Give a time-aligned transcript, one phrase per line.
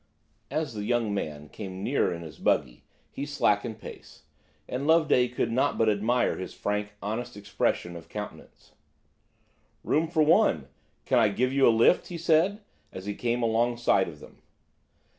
[0.49, 4.23] As the young man came nearer in his buggy he slackened pace,
[4.67, 8.71] and Loveday could not but admire his frank, honest expression of countenance,
[9.83, 12.61] "Room for one–can I give you a lift?" he said,
[12.91, 14.41] as he came alongside of them.